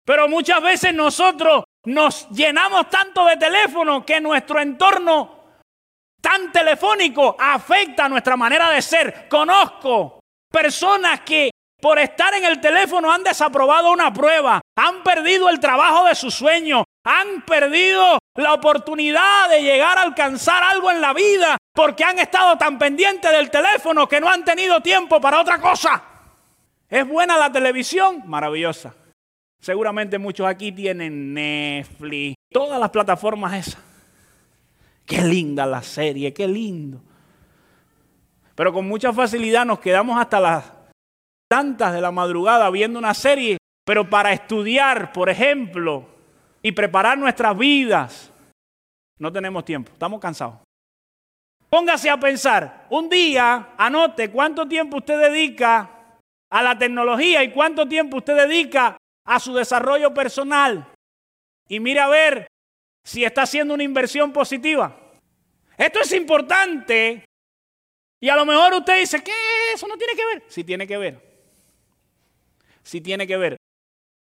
Pero 0.04 0.28
muchas 0.28 0.62
veces 0.62 0.94
nosotros 0.94 1.64
nos 1.84 2.28
llenamos 2.30 2.88
tanto 2.88 3.24
de 3.26 3.36
teléfonos 3.36 4.04
que 4.04 4.20
nuestro 4.20 4.60
entorno 4.60 5.42
tan 6.20 6.52
telefónico 6.52 7.36
afecta 7.38 8.08
nuestra 8.08 8.36
manera 8.36 8.70
de 8.70 8.80
ser. 8.80 9.28
Conozco 9.28 10.20
personas 10.50 11.20
que 11.20 11.50
por 11.82 11.98
estar 11.98 12.32
en 12.34 12.44
el 12.44 12.60
teléfono 12.60 13.10
han 13.10 13.24
desaprobado 13.24 13.90
una 13.90 14.12
prueba, 14.12 14.60
han 14.76 15.02
perdido 15.02 15.48
el 15.48 15.58
trabajo 15.58 16.04
de 16.04 16.14
su 16.14 16.30
sueño, 16.30 16.84
han 17.02 17.42
perdido 17.44 18.20
la 18.36 18.54
oportunidad 18.54 19.50
de 19.50 19.62
llegar 19.62 19.98
a 19.98 20.02
alcanzar 20.02 20.62
algo 20.62 20.92
en 20.92 21.00
la 21.00 21.12
vida 21.12 21.58
porque 21.74 22.04
han 22.04 22.20
estado 22.20 22.56
tan 22.56 22.78
pendientes 22.78 23.28
del 23.32 23.50
teléfono 23.50 24.08
que 24.08 24.20
no 24.20 24.28
han 24.30 24.44
tenido 24.44 24.80
tiempo 24.80 25.20
para 25.20 25.40
otra 25.40 25.60
cosa. 25.60 26.00
¿Es 26.88 27.06
buena 27.06 27.36
la 27.36 27.50
televisión? 27.50 28.22
Maravillosa. 28.26 28.94
Seguramente 29.58 30.18
muchos 30.18 30.46
aquí 30.46 30.70
tienen 30.70 31.34
Netflix, 31.34 32.36
todas 32.52 32.78
las 32.78 32.90
plataformas 32.90 33.54
esas. 33.54 33.82
Qué 35.04 35.20
linda 35.20 35.66
la 35.66 35.82
serie, 35.82 36.32
qué 36.32 36.46
lindo. 36.46 37.02
Pero 38.54 38.72
con 38.72 38.86
mucha 38.86 39.12
facilidad 39.12 39.66
nos 39.66 39.80
quedamos 39.80 40.20
hasta 40.20 40.38
las 40.38 40.71
tantas 41.52 41.92
de 41.92 42.00
la 42.00 42.10
madrugada 42.10 42.70
viendo 42.70 42.98
una 42.98 43.12
serie, 43.12 43.58
pero 43.84 44.08
para 44.08 44.32
estudiar, 44.32 45.12
por 45.12 45.28
ejemplo, 45.28 46.08
y 46.62 46.72
preparar 46.72 47.18
nuestras 47.18 47.54
vidas, 47.58 48.32
no 49.18 49.30
tenemos 49.30 49.62
tiempo, 49.62 49.92
estamos 49.92 50.18
cansados. 50.18 50.60
Póngase 51.68 52.08
a 52.08 52.16
pensar, 52.16 52.86
un 52.88 53.10
día 53.10 53.74
anote 53.76 54.30
cuánto 54.30 54.66
tiempo 54.66 54.96
usted 54.96 55.20
dedica 55.20 55.90
a 56.50 56.62
la 56.62 56.78
tecnología 56.78 57.44
y 57.44 57.50
cuánto 57.50 57.86
tiempo 57.86 58.16
usted 58.16 58.34
dedica 58.34 58.96
a 59.26 59.38
su 59.38 59.52
desarrollo 59.52 60.14
personal. 60.14 60.90
Y 61.68 61.80
mire 61.80 62.00
a 62.00 62.08
ver 62.08 62.46
si 63.04 63.26
está 63.26 63.42
haciendo 63.42 63.74
una 63.74 63.82
inversión 63.82 64.32
positiva. 64.32 64.96
Esto 65.76 66.00
es 66.00 66.14
importante. 66.14 67.26
Y 68.22 68.30
a 68.30 68.36
lo 68.36 68.46
mejor 68.46 68.72
usted 68.72 69.00
dice, 69.00 69.22
¿qué? 69.22 69.34
Eso 69.74 69.86
no 69.86 69.98
tiene 69.98 70.14
que 70.14 70.24
ver. 70.24 70.44
Sí 70.48 70.64
tiene 70.64 70.86
que 70.86 70.96
ver 70.96 71.31
si 72.82 73.00
tiene 73.00 73.26
que 73.26 73.36
ver. 73.36 73.56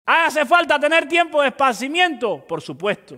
¿Hace 0.06 0.46
falta 0.46 0.80
tener 0.80 1.08
tiempo 1.08 1.42
de 1.42 1.48
esparcimiento? 1.48 2.46
Por 2.46 2.62
supuesto. 2.62 3.18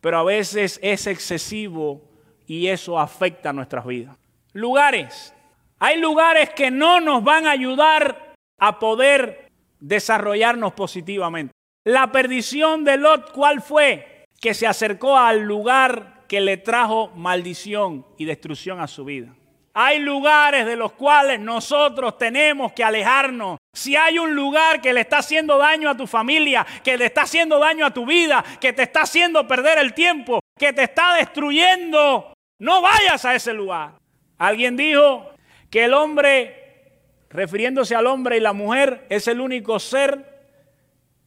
Pero 0.00 0.18
a 0.18 0.22
veces 0.22 0.78
es 0.82 1.06
excesivo 1.06 2.02
y 2.46 2.68
eso 2.68 2.98
afecta 2.98 3.52
nuestras 3.52 3.86
vidas. 3.86 4.16
Lugares. 4.52 5.34
Hay 5.78 5.98
lugares 5.98 6.50
que 6.50 6.70
no 6.70 7.00
nos 7.00 7.24
van 7.24 7.46
a 7.46 7.50
ayudar 7.50 8.34
a 8.58 8.78
poder 8.78 9.50
desarrollarnos 9.80 10.72
positivamente. 10.72 11.52
La 11.84 12.10
perdición 12.10 12.84
de 12.84 12.96
Lot, 12.96 13.32
¿cuál 13.32 13.60
fue? 13.60 14.24
Que 14.40 14.54
se 14.54 14.66
acercó 14.66 15.16
al 15.16 15.42
lugar 15.42 16.24
que 16.28 16.40
le 16.40 16.56
trajo 16.56 17.08
maldición 17.14 18.06
y 18.18 18.24
destrucción 18.24 18.80
a 18.80 18.88
su 18.88 19.04
vida. 19.04 19.34
Hay 19.78 19.98
lugares 19.98 20.64
de 20.64 20.74
los 20.74 20.92
cuales 20.92 21.38
nosotros 21.38 22.16
tenemos 22.16 22.72
que 22.72 22.82
alejarnos. 22.82 23.58
Si 23.74 23.94
hay 23.94 24.18
un 24.18 24.34
lugar 24.34 24.80
que 24.80 24.94
le 24.94 25.02
está 25.02 25.18
haciendo 25.18 25.58
daño 25.58 25.90
a 25.90 25.96
tu 25.98 26.06
familia, 26.06 26.66
que 26.82 26.96
le 26.96 27.04
está 27.04 27.24
haciendo 27.24 27.58
daño 27.58 27.84
a 27.84 27.92
tu 27.92 28.06
vida, 28.06 28.42
que 28.58 28.72
te 28.72 28.84
está 28.84 29.02
haciendo 29.02 29.46
perder 29.46 29.76
el 29.76 29.92
tiempo, 29.92 30.40
que 30.58 30.72
te 30.72 30.84
está 30.84 31.16
destruyendo, 31.16 32.32
no 32.58 32.80
vayas 32.80 33.22
a 33.26 33.34
ese 33.34 33.52
lugar. 33.52 33.98
Alguien 34.38 34.78
dijo 34.78 35.28
que 35.68 35.84
el 35.84 35.92
hombre, 35.92 37.02
refiriéndose 37.28 37.94
al 37.94 38.06
hombre 38.06 38.38
y 38.38 38.40
la 38.40 38.54
mujer, 38.54 39.04
es 39.10 39.28
el 39.28 39.42
único 39.42 39.78
ser 39.78 40.40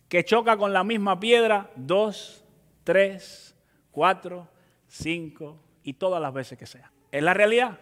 que 0.08 0.25
choca 0.25 0.58
con 0.58 0.74
la 0.74 0.84
misma 0.84 1.20
piedra 1.20 1.70
dos, 1.75 2.44
tres, 2.84 3.56
cuatro, 3.91 4.48
cinco 4.88 5.62
y 5.84 5.94
todas 5.94 6.20
las 6.20 6.34
veces 6.34 6.58
que 6.58 6.65
sea. 6.65 6.91
Es 7.12 7.22
la 7.22 7.36
realidad. 7.36 7.77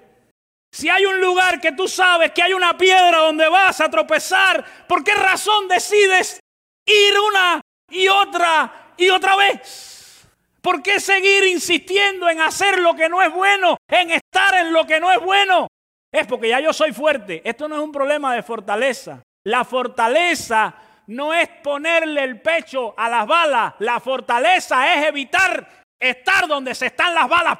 Si 0.77 0.89
hay 0.89 1.07
un 1.07 1.19
lugar 1.19 1.59
que 1.59 1.71
tú 1.71 1.87
sabes 1.87 2.31
que 2.33 2.43
hay 2.43 2.53
una 2.53 2.77
piedra 2.77 3.17
donde 3.17 3.49
vas 3.49 3.81
a 3.81 3.89
tropezar, 3.89 4.63
¿por 4.87 5.03
qué 5.03 5.15
razón 5.15 5.67
decides 5.67 6.39
ir 6.85 7.19
una 7.19 7.59
y 7.89 8.07
otra 8.07 8.93
y 8.95 9.09
otra 9.09 9.35
vez? 9.35 10.27
¿Por 10.61 10.83
qué 10.83 10.99
seguir 10.99 11.45
insistiendo 11.45 12.29
en 12.29 12.41
hacer 12.41 12.77
lo 12.77 12.95
que 12.95 13.09
no 13.09 13.23
es 13.23 13.33
bueno, 13.33 13.77
en 13.89 14.11
estar 14.11 14.53
en 14.53 14.71
lo 14.71 14.85
que 14.85 14.99
no 14.99 15.11
es 15.11 15.19
bueno? 15.19 15.65
Es 16.13 16.27
porque 16.27 16.49
ya 16.49 16.59
yo 16.59 16.71
soy 16.71 16.93
fuerte. 16.93 17.41
Esto 17.43 17.67
no 17.67 17.77
es 17.77 17.81
un 17.81 17.91
problema 17.91 18.35
de 18.35 18.43
fortaleza. 18.43 19.23
La 19.45 19.65
fortaleza 19.65 20.75
no 21.07 21.33
es 21.33 21.49
ponerle 21.63 22.23
el 22.23 22.39
pecho 22.39 22.93
a 22.95 23.09
las 23.09 23.25
balas. 23.25 23.73
La 23.79 23.99
fortaleza 23.99 24.93
es 24.93 25.07
evitar 25.07 25.85
estar 25.99 26.47
donde 26.47 26.75
se 26.75 26.85
están 26.85 27.15
las 27.15 27.27
balas. 27.27 27.57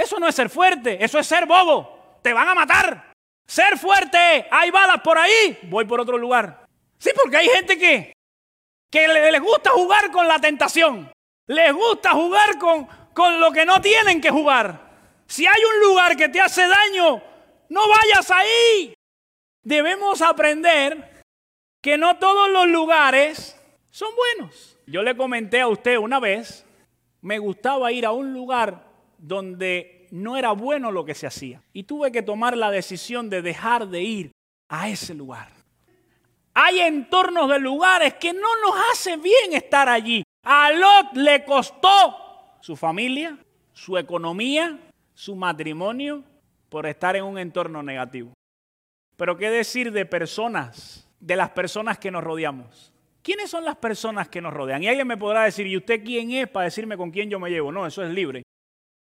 Eso 0.00 0.18
no 0.18 0.26
es 0.26 0.34
ser 0.34 0.48
fuerte, 0.48 1.04
eso 1.04 1.18
es 1.18 1.26
ser 1.26 1.44
bobo. 1.44 2.18
Te 2.22 2.32
van 2.32 2.48
a 2.48 2.54
matar. 2.54 3.12
Ser 3.46 3.76
fuerte, 3.76 4.46
hay 4.50 4.70
balas 4.70 5.00
por 5.02 5.18
ahí, 5.18 5.58
voy 5.64 5.84
por 5.84 6.00
otro 6.00 6.16
lugar. 6.16 6.64
Sí, 6.98 7.10
porque 7.14 7.36
hay 7.36 7.48
gente 7.48 7.78
que, 7.78 8.14
que 8.90 9.08
les 9.08 9.40
gusta 9.42 9.70
jugar 9.72 10.10
con 10.10 10.26
la 10.26 10.38
tentación. 10.38 11.12
Les 11.48 11.72
gusta 11.74 12.12
jugar 12.12 12.58
con, 12.58 12.86
con 13.12 13.40
lo 13.40 13.52
que 13.52 13.66
no 13.66 13.80
tienen 13.82 14.22
que 14.22 14.30
jugar. 14.30 14.88
Si 15.26 15.46
hay 15.46 15.62
un 15.64 15.88
lugar 15.88 16.16
que 16.16 16.30
te 16.30 16.40
hace 16.40 16.66
daño, 16.66 17.22
no 17.68 17.82
vayas 17.88 18.30
ahí. 18.30 18.94
Debemos 19.62 20.22
aprender 20.22 21.22
que 21.82 21.98
no 21.98 22.16
todos 22.18 22.48
los 22.48 22.68
lugares 22.68 23.60
son 23.90 24.10
buenos. 24.16 24.78
Yo 24.86 25.02
le 25.02 25.16
comenté 25.16 25.60
a 25.60 25.68
usted 25.68 25.98
una 25.98 26.20
vez, 26.20 26.64
me 27.20 27.38
gustaba 27.38 27.92
ir 27.92 28.06
a 28.06 28.12
un 28.12 28.32
lugar 28.32 28.89
donde 29.20 30.08
no 30.10 30.36
era 30.36 30.52
bueno 30.52 30.90
lo 30.90 31.04
que 31.04 31.14
se 31.14 31.26
hacía. 31.26 31.62
Y 31.72 31.84
tuve 31.84 32.10
que 32.10 32.22
tomar 32.22 32.56
la 32.56 32.70
decisión 32.70 33.28
de 33.30 33.42
dejar 33.42 33.88
de 33.88 34.02
ir 34.02 34.32
a 34.68 34.88
ese 34.88 35.14
lugar. 35.14 35.52
Hay 36.54 36.80
entornos 36.80 37.48
de 37.48 37.60
lugares 37.60 38.14
que 38.14 38.32
no 38.32 38.48
nos 38.62 38.74
hace 38.92 39.16
bien 39.16 39.52
estar 39.52 39.88
allí. 39.88 40.22
A 40.42 40.72
Lot 40.72 41.16
le 41.16 41.44
costó 41.44 42.16
su 42.60 42.76
familia, 42.76 43.38
su 43.72 43.96
economía, 43.96 44.78
su 45.14 45.36
matrimonio 45.36 46.24
por 46.68 46.86
estar 46.86 47.14
en 47.16 47.24
un 47.24 47.38
entorno 47.38 47.82
negativo. 47.82 48.32
Pero 49.16 49.36
qué 49.36 49.50
decir 49.50 49.92
de 49.92 50.06
personas, 50.06 51.08
de 51.20 51.36
las 51.36 51.50
personas 51.50 51.98
que 51.98 52.10
nos 52.10 52.24
rodeamos. 52.24 52.92
¿Quiénes 53.22 53.50
son 53.50 53.66
las 53.66 53.76
personas 53.76 54.28
que 54.28 54.40
nos 54.40 54.54
rodean? 54.54 54.82
Y 54.82 54.88
alguien 54.88 55.06
me 55.06 55.18
podrá 55.18 55.44
decir, 55.44 55.66
¿y 55.66 55.76
usted 55.76 56.02
quién 56.02 56.30
es 56.30 56.48
para 56.48 56.64
decirme 56.64 56.96
con 56.96 57.10
quién 57.10 57.28
yo 57.28 57.38
me 57.38 57.50
llevo? 57.50 57.70
No, 57.70 57.86
eso 57.86 58.02
es 58.02 58.10
libre. 58.10 58.42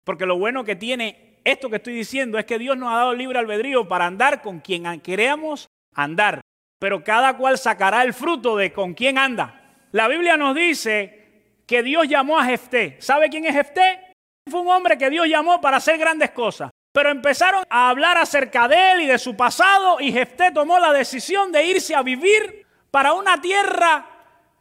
Porque 0.04 0.26
lo 0.26 0.38
bueno 0.38 0.64
que 0.64 0.76
tiene 0.76 1.40
esto 1.44 1.70
que 1.70 1.76
estoy 1.76 1.94
diciendo 1.94 2.38
es 2.38 2.44
que 2.44 2.58
Dios 2.58 2.76
nos 2.76 2.92
ha 2.92 2.96
dado 2.96 3.14
libre 3.14 3.38
albedrío 3.38 3.88
para 3.88 4.06
andar 4.06 4.42
con 4.42 4.60
quien 4.60 5.00
queremos 5.00 5.68
andar. 5.94 6.40
Pero 6.78 7.04
cada 7.04 7.36
cual 7.36 7.58
sacará 7.58 8.02
el 8.02 8.14
fruto 8.14 8.56
de 8.56 8.72
con 8.72 8.94
quién 8.94 9.18
anda. 9.18 9.60
La 9.92 10.08
Biblia 10.08 10.36
nos 10.36 10.54
dice 10.54 11.62
que 11.66 11.82
Dios 11.82 12.08
llamó 12.08 12.38
a 12.38 12.44
Jefté. 12.44 12.96
¿Sabe 13.00 13.28
quién 13.28 13.44
es 13.44 13.54
Jefté? 13.54 14.14
Fue 14.50 14.60
un 14.60 14.68
hombre 14.68 14.96
que 14.96 15.10
Dios 15.10 15.26
llamó 15.28 15.60
para 15.60 15.76
hacer 15.76 15.98
grandes 15.98 16.30
cosas. 16.30 16.70
Pero 16.92 17.10
empezaron 17.10 17.64
a 17.70 17.88
hablar 17.88 18.18
acerca 18.18 18.66
de 18.66 18.92
él 18.92 19.02
y 19.02 19.06
de 19.06 19.18
su 19.18 19.36
pasado 19.36 20.00
y 20.00 20.10
Jefté 20.10 20.50
tomó 20.50 20.78
la 20.78 20.92
decisión 20.92 21.52
de 21.52 21.64
irse 21.64 21.94
a 21.94 22.02
vivir 22.02 22.66
para 22.90 23.12
una 23.12 23.40
tierra 23.40 24.06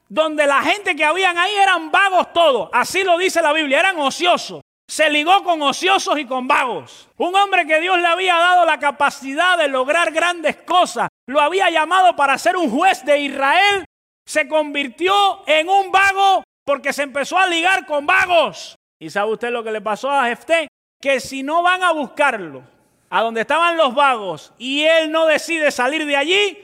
donde 0.07 0.45
la 0.45 0.61
gente 0.61 0.95
que 0.95 1.05
habían 1.05 1.37
ahí 1.37 1.55
eran 1.55 1.89
vagos 1.89 2.31
todos. 2.33 2.69
Así 2.73 3.03
lo 3.03 3.17
dice 3.17 3.41
la 3.41 3.53
Biblia, 3.53 3.79
eran 3.79 3.97
ociosos. 3.97 4.61
Se 4.89 5.07
ligó 5.07 5.43
con 5.43 5.61
ociosos 5.61 6.17
y 6.17 6.25
con 6.25 6.47
vagos. 6.47 7.07
Un 7.15 7.35
hombre 7.35 7.67
que 7.67 7.79
Dios 7.79 7.99
le 7.99 8.07
había 8.07 8.35
dado 8.35 8.65
la 8.65 8.79
capacidad 8.79 9.55
de 9.55 9.67
lograr 9.67 10.11
grandes 10.11 10.55
cosas, 10.55 11.09
lo 11.27 11.39
había 11.39 11.69
llamado 11.69 12.15
para 12.15 12.35
ser 12.39 12.57
un 12.57 12.71
juez 12.71 13.05
de 13.05 13.19
Israel, 13.19 13.85
se 14.25 14.47
convirtió 14.47 15.47
en 15.47 15.69
un 15.69 15.91
vago 15.91 16.43
porque 16.65 16.91
se 16.91 17.03
empezó 17.03 17.37
a 17.37 17.45
ligar 17.45 17.85
con 17.85 18.07
vagos. 18.07 18.75
¿Y 18.99 19.11
sabe 19.11 19.31
usted 19.31 19.51
lo 19.51 19.63
que 19.63 19.71
le 19.71 19.79
pasó 19.81 20.09
a 20.09 20.25
Jefté? 20.25 20.67
Que 20.99 21.19
si 21.19 21.43
no 21.43 21.61
van 21.61 21.83
a 21.83 21.91
buscarlo 21.91 22.63
a 23.11 23.21
donde 23.21 23.41
estaban 23.41 23.77
los 23.77 23.93
vagos 23.93 24.53
y 24.57 24.85
él 24.85 25.11
no 25.11 25.27
decide 25.27 25.69
salir 25.69 26.07
de 26.07 26.15
allí, 26.15 26.57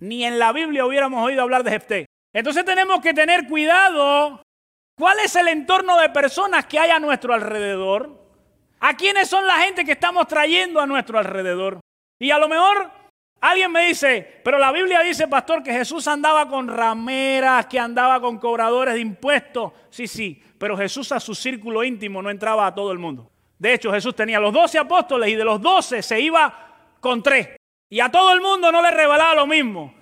ni 0.00 0.24
en 0.24 0.38
la 0.38 0.52
Biblia 0.52 0.86
hubiéramos 0.86 1.22
oído 1.22 1.42
hablar 1.42 1.64
de 1.64 1.72
Jefté. 1.72 2.06
Entonces 2.32 2.64
tenemos 2.64 3.02
que 3.02 3.12
tener 3.12 3.46
cuidado. 3.46 4.40
¿Cuál 4.98 5.20
es 5.20 5.36
el 5.36 5.46
entorno 5.46 5.96
de 5.96 6.08
personas 6.08 6.66
que 6.66 6.76
hay 6.76 6.90
a 6.90 6.98
nuestro 6.98 7.32
alrededor? 7.32 8.18
¿A 8.80 8.94
quiénes 8.94 9.28
son 9.28 9.46
la 9.46 9.58
gente 9.58 9.84
que 9.84 9.92
estamos 9.92 10.26
trayendo 10.26 10.80
a 10.80 10.86
nuestro 10.86 11.20
alrededor? 11.20 11.78
Y 12.18 12.32
a 12.32 12.38
lo 12.38 12.48
mejor 12.48 12.90
alguien 13.40 13.70
me 13.70 13.86
dice, 13.86 14.40
pero 14.42 14.58
la 14.58 14.72
Biblia 14.72 15.00
dice, 15.02 15.28
pastor, 15.28 15.62
que 15.62 15.72
Jesús 15.72 16.08
andaba 16.08 16.48
con 16.48 16.66
rameras, 16.66 17.66
que 17.66 17.78
andaba 17.78 18.20
con 18.20 18.38
cobradores 18.38 18.94
de 18.94 19.00
impuestos. 19.00 19.72
Sí, 19.88 20.08
sí, 20.08 20.42
pero 20.58 20.76
Jesús 20.76 21.12
a 21.12 21.20
su 21.20 21.32
círculo 21.32 21.84
íntimo 21.84 22.20
no 22.20 22.28
entraba 22.28 22.66
a 22.66 22.74
todo 22.74 22.90
el 22.90 22.98
mundo. 22.98 23.30
De 23.56 23.74
hecho, 23.74 23.92
Jesús 23.92 24.16
tenía 24.16 24.40
los 24.40 24.52
doce 24.52 24.78
apóstoles 24.78 25.28
y 25.28 25.36
de 25.36 25.44
los 25.44 25.60
doce 25.62 26.02
se 26.02 26.20
iba 26.20 26.96
con 26.98 27.22
tres. 27.22 27.50
Y 27.88 28.00
a 28.00 28.10
todo 28.10 28.32
el 28.32 28.40
mundo 28.40 28.72
no 28.72 28.82
le 28.82 28.90
revelaba 28.90 29.36
lo 29.36 29.46
mismo. 29.46 29.94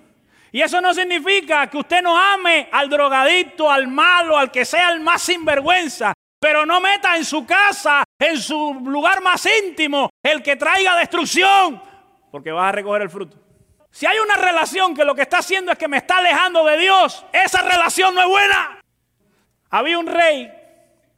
Y 0.51 0.61
eso 0.61 0.79
no 0.81 0.93
significa 0.93 1.67
que 1.67 1.77
usted 1.77 2.01
no 2.01 2.17
ame 2.17 2.69
al 2.71 2.89
drogadicto, 2.89 3.69
al 3.69 3.87
malo, 3.87 4.37
al 4.37 4.51
que 4.51 4.65
sea 4.65 4.89
el 4.91 4.99
más 4.99 5.21
sinvergüenza. 5.21 6.13
Pero 6.39 6.65
no 6.65 6.79
meta 6.79 7.15
en 7.17 7.25
su 7.25 7.45
casa, 7.45 8.03
en 8.19 8.37
su 8.37 8.73
lugar 8.85 9.21
más 9.21 9.47
íntimo, 9.63 10.09
el 10.23 10.43
que 10.43 10.55
traiga 10.55 10.95
destrucción, 10.95 11.81
porque 12.31 12.51
vas 12.51 12.69
a 12.69 12.71
recoger 12.73 13.01
el 13.01 13.09
fruto. 13.09 13.37
Si 13.89 14.05
hay 14.05 14.19
una 14.19 14.35
relación 14.35 14.93
que 14.93 15.03
lo 15.03 15.15
que 15.15 15.23
está 15.23 15.39
haciendo 15.39 15.71
es 15.71 15.77
que 15.77 15.87
me 15.87 15.97
está 15.97 16.17
alejando 16.17 16.63
de 16.63 16.77
Dios, 16.77 17.25
esa 17.33 17.63
relación 17.63 18.13
no 18.13 18.21
es 18.21 18.27
buena. 18.27 18.79
Había 19.71 19.97
un 19.97 20.05
rey 20.05 20.53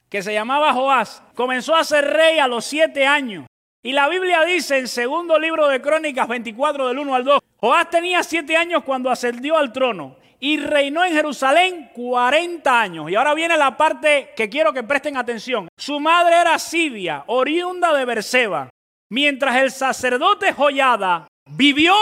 que 0.09 0.23
se 0.23 0.33
llamaba 0.33 0.73
Joás, 0.73 1.21
comenzó 1.35 1.75
a 1.75 1.83
ser 1.83 2.05
rey 2.05 2.39
a 2.39 2.47
los 2.47 2.63
siete 2.63 3.05
años. 3.05 3.45
Y 3.83 3.91
la 3.91 4.07
Biblia 4.07 4.43
dice 4.43 4.77
en 4.77 4.87
segundo 4.87 5.37
libro 5.37 5.67
de 5.67 5.81
Crónicas 5.81 6.27
24 6.27 6.87
del 6.87 6.99
1 6.99 7.15
al 7.15 7.23
2, 7.25 7.39
Joás 7.61 7.89
tenía 7.89 8.23
siete 8.23 8.55
años 8.55 8.83
cuando 8.83 9.09
ascendió 9.09 9.57
al 9.57 9.73
trono 9.73 10.15
y 10.39 10.57
reinó 10.57 11.03
en 11.03 11.13
Jerusalén 11.13 11.91
40 11.93 12.81
años. 12.81 13.11
Y 13.11 13.15
ahora 13.15 13.33
viene 13.33 13.57
la 13.57 13.75
parte 13.75 14.31
que 14.35 14.49
quiero 14.49 14.71
que 14.71 14.83
presten 14.83 15.17
atención. 15.17 15.67
Su 15.77 15.99
madre 15.99 16.39
era 16.39 16.57
Sidia, 16.57 17.25
oriunda 17.27 17.93
de 17.93 18.05
Berseba. 18.05 18.69
Mientras 19.11 19.55
el 19.57 19.71
sacerdote 19.71 20.53
Joyada 20.53 21.27
vivió, 21.49 21.95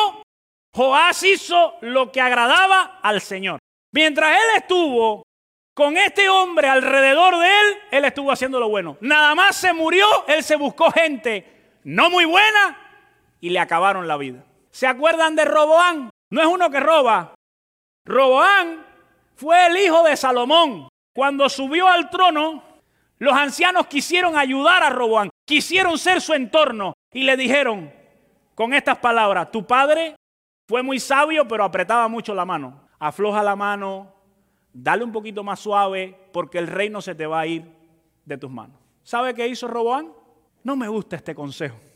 Joás 0.76 1.24
hizo 1.24 1.76
lo 1.82 2.12
que 2.12 2.22
agradaba 2.22 3.00
al 3.02 3.22
Señor. 3.22 3.58
Mientras 3.92 4.30
él 4.30 4.58
estuvo 4.58 5.24
con 5.74 5.98
este 5.98 6.30
hombre 6.30 6.68
alrededor 6.68 7.40
de 7.40 7.48
él, 7.48 7.78
él 7.92 8.06
estuvo 8.06 8.32
haciendo 8.32 8.60
lo 8.60 8.70
bueno. 8.70 8.98
Nada 9.02 9.34
más 9.34 9.56
se 9.56 9.74
murió, 9.74 10.06
él 10.28 10.44
se 10.44 10.56
buscó 10.56 10.92
gente 10.92 11.80
no 11.84 12.10
muy 12.10 12.26
buena 12.26 12.78
y 13.40 13.50
le 13.50 13.60
acabaron 13.60 14.08
la 14.08 14.18
vida. 14.18 14.44
¿Se 14.78 14.86
acuerdan 14.86 15.36
de 15.36 15.44
Roboán? 15.44 16.12
No 16.30 16.40
es 16.40 16.46
uno 16.46 16.70
que 16.70 16.80
roba. 16.80 17.34
Roboán 18.06 18.86
fue 19.34 19.66
el 19.66 19.76
hijo 19.76 20.04
de 20.04 20.16
Salomón. 20.16 20.88
Cuando 21.16 21.50
subió 21.50 21.88
al 21.88 22.12
trono, 22.12 22.62
los 23.18 23.34
ancianos 23.34 23.88
quisieron 23.88 24.38
ayudar 24.38 24.84
a 24.84 24.92
Roboán, 24.92 25.32
quisieron 25.48 25.98
ser 25.98 26.22
su 26.22 26.36
entorno 26.36 26.94
y 27.12 27.24
le 27.24 27.36
dijeron 27.36 27.92
con 28.54 28.72
estas 28.72 29.00
palabras, 29.00 29.50
tu 29.50 29.66
padre 29.66 30.16
fue 30.68 30.84
muy 30.84 31.00
sabio 31.00 31.48
pero 31.48 31.64
apretaba 31.64 32.08
mucho 32.08 32.36
la 32.36 32.46
mano. 32.46 32.88
Afloja 33.00 33.42
la 33.42 33.56
mano, 33.56 34.14
dale 34.72 35.04
un 35.04 35.12
poquito 35.12 35.44
más 35.44 35.60
suave 35.60 36.30
porque 36.32 36.60
el 36.60 36.68
reino 36.68 37.02
se 37.02 37.16
te 37.16 37.26
va 37.26 37.40
a 37.40 37.48
ir 37.48 37.66
de 38.26 38.38
tus 38.38 38.52
manos. 38.52 38.78
¿Sabe 39.02 39.34
qué 39.34 39.48
hizo 39.48 39.68
Roboán? 39.68 40.14
No 40.64 40.76
me 40.76 40.88
gusta 40.88 41.16
este 41.16 41.34
consejo. 41.34 41.87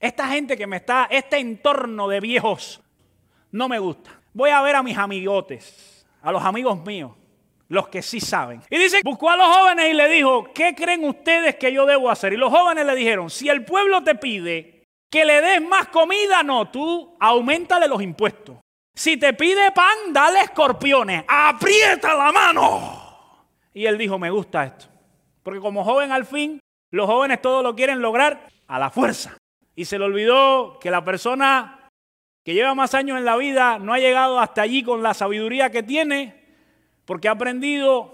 Esta 0.00 0.28
gente 0.28 0.56
que 0.56 0.66
me 0.66 0.76
está, 0.76 1.08
este 1.10 1.38
entorno 1.38 2.08
de 2.08 2.20
viejos, 2.20 2.80
no 3.50 3.68
me 3.68 3.78
gusta. 3.78 4.20
Voy 4.32 4.50
a 4.50 4.62
ver 4.62 4.76
a 4.76 4.82
mis 4.82 4.96
amigotes, 4.96 6.06
a 6.22 6.30
los 6.30 6.44
amigos 6.44 6.84
míos, 6.84 7.12
los 7.68 7.88
que 7.88 8.02
sí 8.02 8.20
saben. 8.20 8.62
Y 8.70 8.78
dice, 8.78 9.00
buscó 9.02 9.30
a 9.30 9.36
los 9.36 9.46
jóvenes 9.46 9.90
y 9.90 9.94
le 9.94 10.08
dijo, 10.08 10.52
¿qué 10.54 10.74
creen 10.74 11.04
ustedes 11.04 11.56
que 11.56 11.72
yo 11.72 11.84
debo 11.86 12.10
hacer? 12.10 12.32
Y 12.32 12.36
los 12.36 12.52
jóvenes 12.52 12.86
le 12.86 12.94
dijeron, 12.94 13.28
si 13.30 13.48
el 13.48 13.64
pueblo 13.64 14.02
te 14.04 14.14
pide 14.14 14.84
que 15.10 15.24
le 15.24 15.40
des 15.40 15.62
más 15.62 15.88
comida, 15.88 16.42
no, 16.42 16.70
tú 16.70 17.16
aumentale 17.18 17.88
los 17.88 18.00
impuestos. 18.00 18.56
Si 18.94 19.16
te 19.16 19.32
pide 19.32 19.72
pan, 19.72 20.12
dale 20.12 20.40
escorpiones, 20.40 21.24
aprieta 21.26 22.14
la 22.14 22.32
mano. 22.32 23.08
Y 23.74 23.86
él 23.86 23.96
dijo, 23.96 24.18
me 24.18 24.30
gusta 24.30 24.64
esto. 24.64 24.86
Porque 25.42 25.60
como 25.60 25.84
joven 25.84 26.12
al 26.12 26.26
fin, 26.26 26.60
los 26.90 27.06
jóvenes 27.06 27.40
todo 27.40 27.62
lo 27.62 27.74
quieren 27.74 28.00
lograr 28.00 28.48
a 28.66 28.78
la 28.78 28.90
fuerza. 28.90 29.36
Y 29.78 29.84
se 29.84 29.96
le 29.96 30.06
olvidó 30.06 30.80
que 30.80 30.90
la 30.90 31.04
persona 31.04 31.88
que 32.44 32.52
lleva 32.52 32.74
más 32.74 32.94
años 32.94 33.16
en 33.16 33.24
la 33.24 33.36
vida 33.36 33.78
no 33.78 33.94
ha 33.94 34.00
llegado 34.00 34.40
hasta 34.40 34.62
allí 34.62 34.82
con 34.82 35.04
la 35.04 35.14
sabiduría 35.14 35.70
que 35.70 35.84
tiene, 35.84 36.34
porque 37.04 37.28
ha 37.28 37.30
aprendido 37.30 38.12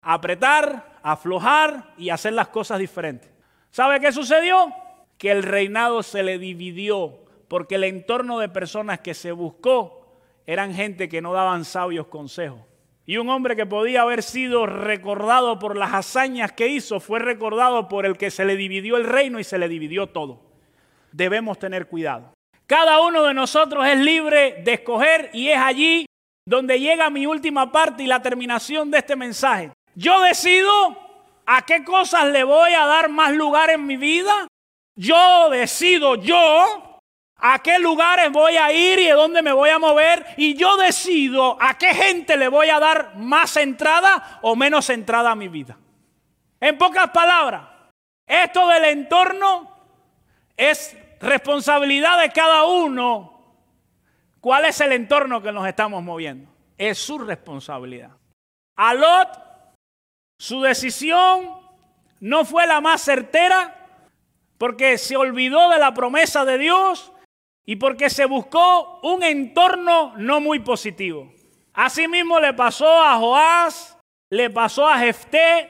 a 0.00 0.14
apretar, 0.14 1.00
a 1.02 1.10
aflojar 1.10 1.92
y 1.98 2.10
hacer 2.10 2.34
las 2.34 2.46
cosas 2.46 2.78
diferentes. 2.78 3.28
¿Sabe 3.70 3.98
qué 3.98 4.12
sucedió? 4.12 4.72
Que 5.18 5.32
el 5.32 5.42
reinado 5.42 6.04
se 6.04 6.22
le 6.22 6.38
dividió, 6.38 7.24
porque 7.48 7.74
el 7.74 7.82
entorno 7.82 8.38
de 8.38 8.48
personas 8.48 9.00
que 9.00 9.14
se 9.14 9.32
buscó 9.32 10.20
eran 10.46 10.72
gente 10.72 11.08
que 11.08 11.20
no 11.20 11.32
daban 11.32 11.64
sabios 11.64 12.06
consejos. 12.06 12.60
Y 13.06 13.16
un 13.16 13.28
hombre 13.28 13.56
que 13.56 13.66
podía 13.66 14.02
haber 14.02 14.22
sido 14.22 14.66
recordado 14.66 15.58
por 15.58 15.76
las 15.76 15.94
hazañas 15.94 16.52
que 16.52 16.68
hizo 16.68 17.00
fue 17.00 17.18
recordado 17.18 17.88
por 17.88 18.06
el 18.06 18.16
que 18.16 18.30
se 18.30 18.44
le 18.44 18.54
dividió 18.54 18.96
el 18.96 19.02
reino 19.02 19.40
y 19.40 19.44
se 19.44 19.58
le 19.58 19.66
dividió 19.66 20.06
todo. 20.06 20.51
Debemos 21.12 21.58
tener 21.58 21.86
cuidado. 21.86 22.32
Cada 22.66 23.00
uno 23.00 23.22
de 23.24 23.34
nosotros 23.34 23.86
es 23.86 23.98
libre 23.98 24.62
de 24.64 24.74
escoger 24.74 25.30
y 25.32 25.48
es 25.48 25.58
allí 25.58 26.06
donde 26.46 26.80
llega 26.80 27.10
mi 27.10 27.26
última 27.26 27.70
parte 27.70 28.02
y 28.02 28.06
la 28.06 28.22
terminación 28.22 28.90
de 28.90 28.98
este 28.98 29.14
mensaje. 29.14 29.70
Yo 29.94 30.20
decido 30.22 30.70
a 31.46 31.62
qué 31.62 31.84
cosas 31.84 32.26
le 32.26 32.44
voy 32.44 32.72
a 32.72 32.86
dar 32.86 33.08
más 33.08 33.32
lugar 33.32 33.70
en 33.70 33.86
mi 33.86 33.96
vida. 33.96 34.48
Yo 34.96 35.50
decido 35.50 36.16
yo 36.16 37.00
a 37.36 37.58
qué 37.58 37.78
lugares 37.78 38.30
voy 38.30 38.56
a 38.56 38.72
ir 38.72 39.00
y 39.00 39.08
a 39.08 39.16
dónde 39.16 39.42
me 39.42 39.52
voy 39.52 39.70
a 39.70 39.78
mover 39.78 40.24
y 40.36 40.54
yo 40.54 40.76
decido 40.76 41.56
a 41.60 41.76
qué 41.76 41.92
gente 41.94 42.36
le 42.36 42.48
voy 42.48 42.68
a 42.68 42.78
dar 42.78 43.16
más 43.16 43.56
entrada 43.56 44.38
o 44.42 44.54
menos 44.54 44.88
entrada 44.90 45.32
a 45.32 45.34
mi 45.34 45.48
vida. 45.48 45.76
En 46.60 46.78
pocas 46.78 47.10
palabras, 47.10 47.62
esto 48.26 48.68
del 48.68 48.84
entorno 48.84 49.68
es 50.56 50.96
responsabilidad 51.22 52.20
de 52.20 52.30
cada 52.30 52.64
uno. 52.64 53.32
¿Cuál 54.40 54.66
es 54.66 54.80
el 54.80 54.92
entorno 54.92 55.40
que 55.40 55.52
nos 55.52 55.66
estamos 55.66 56.02
moviendo? 56.02 56.50
Es 56.76 56.98
su 56.98 57.18
responsabilidad. 57.18 58.10
A 58.76 58.92
Lot, 58.92 59.28
su 60.38 60.60
decisión 60.60 61.48
no 62.20 62.44
fue 62.44 62.66
la 62.66 62.80
más 62.80 63.02
certera 63.02 63.74
porque 64.58 64.98
se 64.98 65.16
olvidó 65.16 65.70
de 65.70 65.78
la 65.78 65.94
promesa 65.94 66.44
de 66.44 66.58
Dios 66.58 67.12
y 67.64 67.76
porque 67.76 68.10
se 68.10 68.24
buscó 68.24 69.00
un 69.02 69.22
entorno 69.22 70.14
no 70.16 70.40
muy 70.40 70.58
positivo. 70.58 71.32
Asimismo 71.72 72.40
le 72.40 72.52
pasó 72.52 73.02
a 73.02 73.16
Joás, 73.16 73.96
le 74.30 74.50
pasó 74.50 74.88
a 74.88 74.98
Jefté 74.98 75.68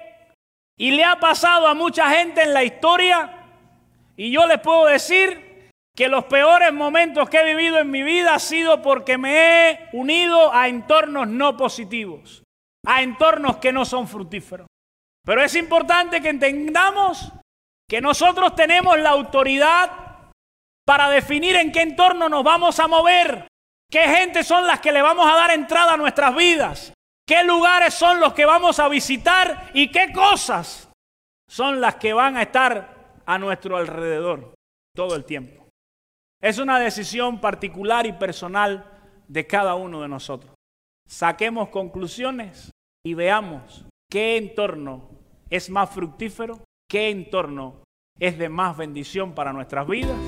y 0.77 0.93
le 0.93 1.05
ha 1.05 1.21
pasado 1.21 1.67
a 1.67 1.75
mucha 1.75 2.11
gente 2.11 2.43
en 2.43 2.55
la 2.55 2.65
historia. 2.65 3.42
Y 4.17 4.31
yo 4.31 4.47
les 4.47 4.61
puedo 4.61 4.87
decir 4.87 5.71
que 5.95 6.09
los 6.09 6.25
peores 6.25 6.73
momentos 6.73 7.29
que 7.29 7.39
he 7.41 7.55
vivido 7.55 7.79
en 7.79 7.91
mi 7.91 8.03
vida 8.03 8.35
ha 8.35 8.39
sido 8.39 8.81
porque 8.83 9.19
me 9.19 9.71
he 9.71 9.89
unido 9.93 10.53
a 10.53 10.69
entornos 10.69 11.29
no 11.29 11.57
positivos, 11.57 12.43
a 12.87 13.03
entornos 13.03 13.59
que 13.59 13.73
no 13.73 13.85
son 13.85 14.09
fructíferos. 14.09 14.67
Pero 15.25 15.43
es 15.43 15.55
importante 15.55 16.21
que 16.21 16.31
entendamos 16.31 17.33
que 17.89 18.01
nosotros 18.01 18.55
tenemos 18.55 18.99
la 18.99 19.11
autoridad 19.11 19.91
para 20.85 21.11
definir 21.11 21.57
en 21.57 21.71
qué 21.71 21.83
entorno 21.83 22.29
nos 22.29 22.43
vamos 22.43 22.81
a 22.81 22.89
mover, 22.89 23.47
qué 23.91 24.01
gente 24.01 24.43
son 24.43 24.67
las 24.67 24.81
que 24.81 24.93
le 24.93 25.03
vamos 25.03 25.31
a 25.31 25.37
dar 25.37 25.53
entrada 25.53 25.93
a 25.93 25.97
nuestras 25.97 26.35
vidas, 26.35 26.93
qué 27.27 27.45
lugares 27.45 27.95
son 27.95 28.19
los 28.19 28.33
que 28.33 28.47
vamos 28.47 28.81
a 28.81 28.89
visitar 28.89 29.71
y 29.75 29.93
qué 29.93 30.13
cosas 30.13 30.89
son 31.47 31.81
las 31.81 31.97
que 31.97 32.13
van 32.13 32.37
a 32.37 32.43
estar 32.43 32.92
a 33.27 33.39
nuestro 33.39 33.77
alrededor 33.77 34.55
todo 34.95 35.17
el 35.17 35.25
tiempo. 35.25 35.67
Es 36.41 36.59
una 36.59 36.79
decisión 36.79 37.41
particular 37.41 38.07
y 38.07 38.13
personal 38.13 38.87
de 39.29 39.47
cada 39.47 39.75
uno 39.75 40.03
de 40.03 40.09
nosotros. 40.09 40.53
Saquemos 41.09 41.69
conclusiones 41.69 42.71
y 43.05 43.15
veamos 43.15 43.85
qué 44.11 44.37
entorno 44.37 45.09
es 45.51 45.71
más 45.71 45.91
fructífero 45.91 46.61
¿qué 46.93 47.09
entorno 47.09 47.77
es 48.21 48.37
de 48.37 48.51
más 48.51 48.77
bendición 48.77 49.33
para 49.33 49.55
nuestras 49.55 49.89
vidas? 49.89 50.19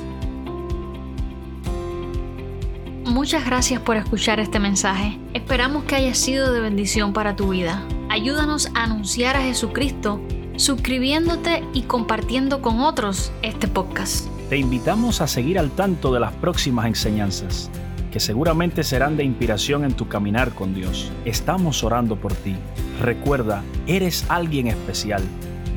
Muchas 3.04 3.44
gracias 3.44 3.82
por 3.82 3.98
escuchar 3.98 4.40
este 4.40 4.58
mensaje. 4.58 5.20
Esperamos 5.34 5.84
que 5.84 5.96
haya 5.96 6.14
sido 6.14 6.54
de 6.54 6.60
bendición 6.60 7.12
para 7.12 7.36
tu 7.36 7.50
vida. 7.50 7.86
Ayúdanos 8.08 8.70
a 8.74 8.84
anunciar 8.84 9.36
a 9.36 9.42
Jesucristo 9.42 10.22
suscribiéndote 10.56 11.62
y 11.72 11.82
compartiendo 11.82 12.62
con 12.62 12.80
otros 12.80 13.32
este 13.42 13.68
podcast. 13.68 14.28
Te 14.48 14.56
invitamos 14.56 15.20
a 15.20 15.26
seguir 15.26 15.58
al 15.58 15.70
tanto 15.70 16.12
de 16.12 16.20
las 16.20 16.32
próximas 16.34 16.86
enseñanzas, 16.86 17.70
que 18.12 18.20
seguramente 18.20 18.84
serán 18.84 19.16
de 19.16 19.24
inspiración 19.24 19.84
en 19.84 19.94
tu 19.94 20.08
caminar 20.08 20.54
con 20.54 20.74
Dios. 20.74 21.10
Estamos 21.24 21.82
orando 21.82 22.16
por 22.16 22.34
ti. 22.34 22.54
Recuerda, 23.00 23.64
eres 23.86 24.24
alguien 24.28 24.68
especial. 24.68 25.22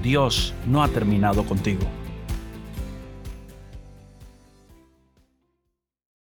Dios 0.03 0.53
no 0.67 0.83
ha 0.83 0.87
terminado 0.89 1.43
contigo. 1.45 1.81